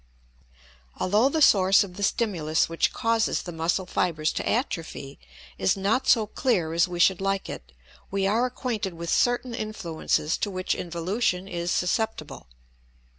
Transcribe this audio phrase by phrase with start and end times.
[0.97, 5.19] Although the source of the stimulus which causes the muscle fibers to atrophy
[5.59, 7.71] is not so clear as we should like it,
[8.09, 12.47] we are acquainted with certain influences to which involution is susceptible.